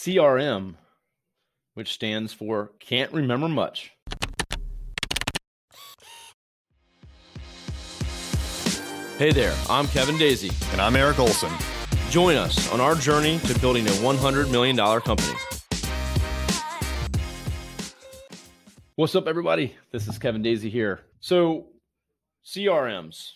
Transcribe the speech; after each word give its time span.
CRM, 0.00 0.76
which 1.74 1.92
stands 1.92 2.32
for 2.32 2.72
Can't 2.80 3.12
Remember 3.12 3.48
Much. 3.48 3.92
Hey 9.18 9.30
there, 9.30 9.54
I'm 9.68 9.86
Kevin 9.88 10.14
Daisey. 10.14 10.50
And 10.72 10.80
I'm 10.80 10.96
Eric 10.96 11.18
Olson. 11.18 11.52
Join 12.08 12.36
us 12.36 12.72
on 12.72 12.80
our 12.80 12.94
journey 12.94 13.40
to 13.40 13.60
building 13.60 13.86
a 13.86 13.90
$100 13.90 14.50
million 14.50 14.74
company. 15.02 15.34
What's 18.94 19.14
up, 19.14 19.28
everybody? 19.28 19.76
This 19.92 20.08
is 20.08 20.18
Kevin 20.18 20.42
Daisey 20.42 20.70
here. 20.70 21.00
So, 21.20 21.66
CRMs. 22.46 23.32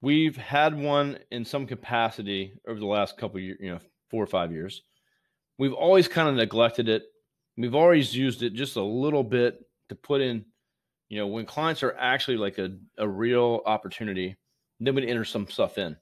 We've 0.00 0.36
had 0.36 0.76
one 0.76 1.20
in 1.30 1.44
some 1.44 1.68
capacity 1.68 2.54
over 2.66 2.80
the 2.80 2.86
last 2.86 3.16
couple 3.16 3.38
years, 3.38 3.58
you 3.60 3.70
know, 3.70 3.78
four 4.10 4.24
or 4.24 4.26
five 4.26 4.50
years. 4.50 4.82
We've 5.58 5.72
always 5.72 6.08
kind 6.08 6.28
of 6.28 6.34
neglected 6.34 6.88
it. 6.88 7.04
We've 7.56 7.74
always 7.74 8.16
used 8.16 8.42
it 8.42 8.54
just 8.54 8.76
a 8.76 8.82
little 8.82 9.22
bit 9.22 9.64
to 9.88 9.94
put 9.94 10.20
in, 10.20 10.44
you 11.08 11.18
know, 11.18 11.26
when 11.26 11.46
clients 11.46 11.82
are 11.82 11.94
actually 11.98 12.36
like 12.36 12.58
a, 12.58 12.76
a 12.98 13.08
real 13.08 13.62
opportunity 13.66 14.36
then 14.80 14.94
we'd 14.94 15.08
enter 15.08 15.24
some 15.24 15.48
stuff 15.48 15.78
in. 15.78 15.96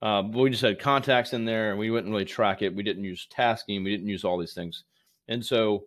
Uh, 0.00 0.22
but 0.22 0.38
we 0.38 0.50
just 0.50 0.62
had 0.62 0.78
contacts 0.78 1.32
in 1.32 1.44
there 1.44 1.70
and 1.70 1.78
we 1.78 1.90
wouldn't 1.90 2.12
really 2.12 2.24
track 2.24 2.62
it. 2.62 2.74
We 2.74 2.82
didn't 2.82 3.04
use 3.04 3.26
tasking. 3.30 3.82
We 3.82 3.90
didn't 3.90 4.08
use 4.08 4.24
all 4.24 4.38
these 4.38 4.54
things. 4.54 4.84
And 5.26 5.44
so 5.44 5.86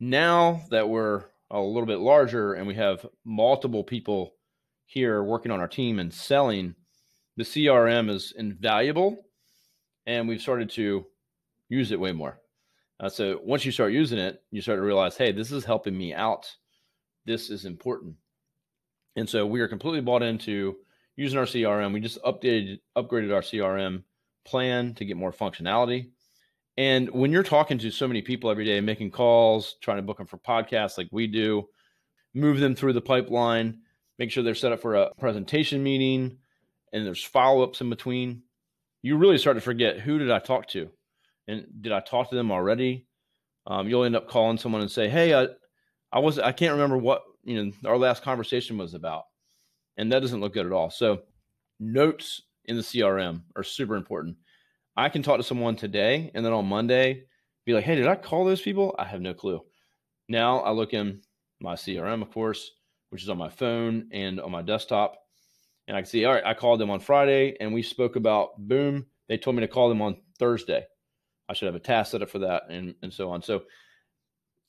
now 0.00 0.62
that 0.70 0.88
we're 0.88 1.24
a 1.50 1.60
little 1.60 1.86
bit 1.86 1.98
larger 1.98 2.54
and 2.54 2.66
we 2.66 2.74
have 2.76 3.04
multiple 3.24 3.84
people 3.84 4.34
here 4.86 5.22
working 5.22 5.50
on 5.50 5.60
our 5.60 5.68
team 5.68 5.98
and 5.98 6.12
selling, 6.12 6.74
the 7.36 7.44
CRM 7.44 8.10
is 8.10 8.32
invaluable. 8.36 9.24
And 10.06 10.28
we've 10.28 10.40
started 10.40 10.70
to 10.70 11.06
use 11.72 11.90
it 11.90 12.00
way 12.00 12.12
more. 12.12 12.38
Uh, 13.00 13.08
so 13.08 13.40
once 13.42 13.64
you 13.64 13.72
start 13.72 13.92
using 13.92 14.18
it, 14.18 14.42
you 14.50 14.60
start 14.60 14.78
to 14.78 14.82
realize, 14.82 15.16
hey, 15.16 15.32
this 15.32 15.50
is 15.50 15.64
helping 15.64 15.96
me 15.96 16.12
out. 16.14 16.50
This 17.24 17.50
is 17.50 17.64
important. 17.64 18.14
And 19.16 19.28
so 19.28 19.46
we 19.46 19.60
are 19.60 19.68
completely 19.68 20.00
bought 20.00 20.22
into 20.22 20.76
using 21.16 21.38
our 21.38 21.44
CRM. 21.44 21.92
We 21.92 22.00
just 22.00 22.22
updated, 22.22 22.80
upgraded 22.96 23.34
our 23.34 23.42
CRM 23.42 24.04
plan 24.44 24.94
to 24.94 25.04
get 25.04 25.16
more 25.16 25.32
functionality. 25.32 26.10
And 26.76 27.10
when 27.10 27.32
you're 27.32 27.42
talking 27.42 27.78
to 27.78 27.90
so 27.90 28.08
many 28.08 28.22
people 28.22 28.50
every 28.50 28.64
day, 28.64 28.80
making 28.80 29.10
calls, 29.10 29.76
trying 29.82 29.98
to 29.98 30.02
book 30.02 30.18
them 30.18 30.26
for 30.26 30.38
podcasts 30.38 30.96
like 30.96 31.08
we 31.10 31.26
do, 31.26 31.68
move 32.34 32.60
them 32.60 32.74
through 32.74 32.94
the 32.94 33.00
pipeline, 33.00 33.80
make 34.18 34.30
sure 34.30 34.42
they're 34.42 34.54
set 34.54 34.72
up 34.72 34.80
for 34.80 34.94
a 34.94 35.10
presentation 35.18 35.82
meeting, 35.82 36.38
and 36.92 37.06
there's 37.06 37.22
follow 37.22 37.62
ups 37.62 37.80
in 37.80 37.90
between, 37.90 38.42
you 39.02 39.16
really 39.16 39.38
start 39.38 39.56
to 39.56 39.60
forget 39.60 40.00
who 40.00 40.18
did 40.18 40.30
I 40.30 40.38
talk 40.38 40.68
to? 40.68 40.90
And 41.48 41.66
did 41.80 41.92
I 41.92 42.00
talk 42.00 42.30
to 42.30 42.36
them 42.36 42.50
already? 42.50 43.06
Um, 43.66 43.88
you'll 43.88 44.04
end 44.04 44.16
up 44.16 44.28
calling 44.28 44.58
someone 44.58 44.80
and 44.80 44.90
say, 44.90 45.08
Hey, 45.08 45.34
I, 45.34 45.48
I 46.12 46.18
was 46.18 46.38
I 46.38 46.52
can't 46.52 46.72
remember 46.72 46.98
what 46.98 47.22
you 47.44 47.62
know 47.64 47.72
our 47.84 47.98
last 47.98 48.22
conversation 48.22 48.78
was 48.78 48.94
about 48.94 49.24
and 49.96 50.12
that 50.12 50.20
doesn't 50.20 50.40
look 50.40 50.54
good 50.54 50.66
at 50.66 50.72
all. 50.72 50.90
So 50.90 51.22
notes 51.80 52.42
in 52.64 52.76
the 52.76 52.82
CRM 52.82 53.42
are 53.56 53.62
super 53.62 53.96
important. 53.96 54.36
I 54.96 55.08
can 55.08 55.22
talk 55.22 55.38
to 55.38 55.42
someone 55.42 55.76
today 55.76 56.30
and 56.34 56.44
then 56.44 56.52
on 56.52 56.66
Monday 56.66 57.24
be 57.64 57.72
like, 57.72 57.84
"Hey, 57.84 57.96
did 57.96 58.06
I 58.06 58.16
call 58.16 58.44
those 58.44 58.60
people?" 58.60 58.94
I 58.98 59.04
have 59.04 59.20
no 59.20 59.34
clue. 59.34 59.60
Now 60.28 60.60
I 60.60 60.70
look 60.70 60.92
in 60.92 61.22
my 61.60 61.74
CRM, 61.74 62.22
of 62.22 62.30
course, 62.30 62.72
which 63.10 63.22
is 63.22 63.28
on 63.28 63.38
my 63.38 63.48
phone 63.48 64.08
and 64.12 64.40
on 64.40 64.50
my 64.50 64.62
desktop, 64.62 65.16
and 65.86 65.96
I 65.96 66.00
can 66.00 66.10
see, 66.10 66.24
all 66.24 66.34
right, 66.34 66.44
I 66.44 66.54
called 66.54 66.80
them 66.80 66.90
on 66.90 67.00
Friday 67.00 67.56
and 67.60 67.72
we 67.72 67.82
spoke 67.82 68.16
about 68.16 68.58
boom. 68.58 69.06
They 69.28 69.38
told 69.38 69.56
me 69.56 69.60
to 69.62 69.68
call 69.68 69.88
them 69.88 70.02
on 70.02 70.20
Thursday. 70.38 70.84
I 71.52 71.54
should 71.54 71.66
have 71.66 71.74
a 71.74 71.80
task 71.80 72.10
set 72.10 72.22
up 72.22 72.30
for 72.30 72.40
that 72.40 72.64
and, 72.70 72.94
and 73.02 73.12
so 73.12 73.30
on. 73.30 73.42
So 73.42 73.62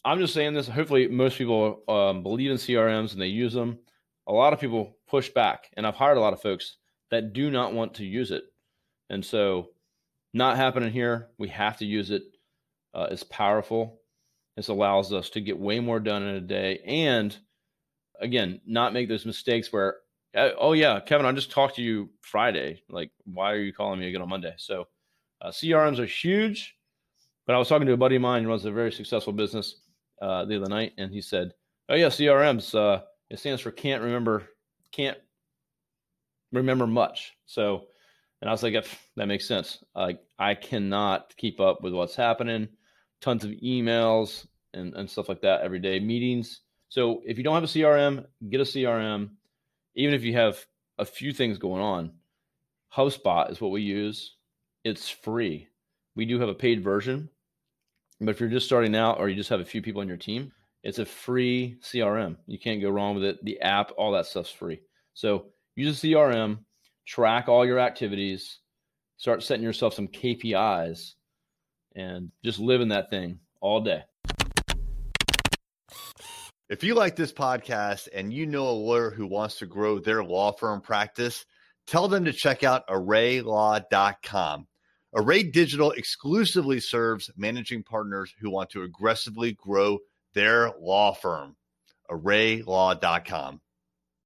I'm 0.06 0.20
just 0.20 0.34
saying 0.34 0.54
this. 0.54 0.68
Hopefully, 0.68 1.08
most 1.08 1.38
people 1.38 1.82
um, 1.88 2.24
believe 2.24 2.52
in 2.52 2.58
CRMs 2.58 3.14
and 3.14 3.22
they 3.22 3.28
use 3.28 3.54
them 3.54 3.80
a 4.28 4.34
lot 4.34 4.54
of 4.54 4.60
people 4.60 4.98
push 5.08 5.30
back, 5.30 5.70
and 5.76 5.86
I've 5.86 5.96
hired 5.96 6.18
a 6.18 6.22
lot 6.22 6.34
of 6.34 6.42
folks 6.42 6.78
that 7.12 7.34
do 7.34 7.52
not 7.52 7.74
want 7.74 7.96
to 7.96 8.06
use 8.06 8.32
it. 8.32 8.44
And 9.10 9.24
so, 9.24 9.70
not 10.34 10.58
happening 10.58 10.92
here. 10.92 11.30
We 11.38 11.50
have 11.50 11.78
to 11.78 11.86
use 11.86 12.10
it. 12.10 12.24
Uh, 12.94 13.08
it's 13.12 13.24
powerful. 13.24 14.00
This 14.56 14.70
allows 14.70 15.12
us 15.12 15.30
to 15.32 15.42
get 15.42 15.60
way 15.60 15.80
more 15.80 16.00
done 16.00 16.24
in 16.24 16.36
a 16.36 16.42
day, 16.42 16.80
and 16.86 17.36
again, 18.20 18.62
not 18.66 18.94
make 18.94 19.10
those 19.10 19.26
mistakes 19.26 19.74
where, 19.74 19.98
uh, 20.36 20.52
oh 20.58 20.74
yeah, 20.74 21.00
Kevin, 21.00 21.26
I 21.26 21.32
just 21.32 21.52
talked 21.52 21.76
to 21.76 21.82
you 21.82 22.10
Friday. 22.22 22.82
Like, 22.90 23.12
why 23.26 23.52
are 23.52 23.60
you 23.60 23.74
calling 23.74 24.00
me 24.00 24.08
again 24.08 24.22
on 24.22 24.30
Monday? 24.30 24.54
So, 24.58 24.88
uh, 25.44 25.50
CRMs 25.50 26.00
are 26.00 26.06
huge. 26.06 26.76
But 27.46 27.56
I 27.56 27.60
was 27.60 27.68
talking 27.68 27.88
to 27.88 27.94
a 27.94 27.98
buddy 27.98 28.16
of 28.16 28.22
mine 28.22 28.44
who 28.44 28.50
runs 28.50 28.66
a 28.66 28.72
very 28.72 28.92
successful 28.92 29.34
business 29.34 29.82
uh, 30.22 30.46
the 30.46 30.56
other 30.56 30.70
night, 30.70 30.94
and 30.98 31.12
he 31.12 31.22
said, 31.22 31.54
"Oh 31.90 31.96
yeah, 31.96 32.08
CRMs. 32.08 32.74
Uh, 32.74 33.04
it 33.30 33.40
stands 33.40 33.62
for 33.62 33.72
can't 33.72 34.04
remember, 34.04 34.44
can't 34.92 35.18
remember 36.52 36.88
much. 36.88 37.34
So, 37.46 37.88
and 38.42 38.50
I 38.50 38.54
was 38.54 38.64
like, 38.64 38.86
that 39.16 39.28
makes 39.28 39.48
sense. 39.48 39.84
Like, 39.96 40.22
I 40.40 40.56
cannot 40.56 41.36
keep 41.36 41.60
up 41.60 41.82
with 41.82 41.94
what's 41.94 42.16
happening. 42.16 42.70
Tons 43.22 43.44
of 43.44 43.52
emails 43.52 44.46
and, 44.74 44.94
and 44.94 45.10
stuff 45.10 45.30
like 45.30 45.42
that 45.42 45.62
every 45.62 45.80
day, 45.80 46.00
meetings. 46.00 46.62
So, 46.90 47.22
if 47.26 47.38
you 47.38 47.44
don't 47.44 47.56
have 47.56 47.64
a 47.64 47.68
CRM, 47.68 48.26
get 48.50 48.62
a 48.62 48.66
CRM. 48.66 49.32
Even 49.96 50.14
if 50.14 50.24
you 50.24 50.34
have 50.34 50.64
a 50.98 51.06
few 51.06 51.34
things 51.34 51.58
going 51.58 51.82
on, 51.82 52.12
HubSpot 52.96 53.52
is 53.52 53.60
what 53.60 53.72
we 53.72 53.82
use. 53.82 54.36
It's 54.84 55.10
free. 55.10 55.70
We 56.16 56.26
do 56.26 56.40
have 56.40 56.50
a 56.50 56.54
paid 56.54 56.84
version, 56.84 57.30
but 58.20 58.32
if 58.32 58.40
you're 58.40 58.50
just 58.50 58.66
starting 58.66 58.96
out 58.96 59.18
or 59.18 59.30
you 59.30 59.36
just 59.36 59.50
have 59.50 59.62
a 59.62 59.66
few 59.66 59.82
people 59.82 60.02
on 60.02 60.08
your 60.08 60.18
team, 60.18 60.52
it's 60.84 61.00
a 61.00 61.06
free 61.06 61.78
CRM. 61.82 62.36
You 62.48 62.60
can't 62.60 62.82
go 62.82 62.90
wrong 62.90 63.16
with 63.16 63.24
it. 63.24 63.44
The 63.46 63.62
app, 63.62 63.92
all 63.98 64.12
that 64.12 64.26
stuff's 64.26 64.52
free. 64.52 64.82
So 65.14 65.46
use 65.76 66.04
a 66.04 66.08
CRM, 66.08 66.60
track 67.08 67.48
all 67.48 67.66
your 67.66 67.80
activities, 67.80 68.60
start 69.16 69.42
setting 69.42 69.64
yourself 69.64 69.94
some 69.94 70.10
KPIs, 70.10 71.14
and 71.96 72.32
just 72.44 72.60
live 72.60 72.82
in 72.82 72.90
that 72.90 73.10
thing 73.10 73.40
all 73.62 73.80
day. 73.80 74.04
If 76.70 76.84
you 76.84 76.96
like 76.96 77.16
this 77.16 77.32
podcast 77.32 78.10
and 78.14 78.34
you 78.34 78.46
know 78.46 78.68
a 78.68 78.72
lawyer 78.72 79.12
who 79.12 79.28
wants 79.28 79.60
to 79.60 79.66
grow 79.66 80.00
their 80.00 80.24
law 80.24 80.52
firm 80.52 80.82
practice, 80.82 81.46
tell 81.88 82.10
them 82.10 82.26
to 82.26 82.34
check 82.34 82.64
out 82.64 82.88
arraylaw.com. 82.88 84.68
Array 85.16 85.44
Digital 85.44 85.92
exclusively 85.92 86.80
serves 86.80 87.30
managing 87.38 87.84
partners 87.84 88.34
who 88.40 88.50
want 88.50 88.70
to 88.72 88.82
aggressively 88.82 89.52
grow 89.54 90.00
their 90.34 90.72
law 90.80 91.14
firm, 91.14 91.56
arraylaw.com. 92.10 93.62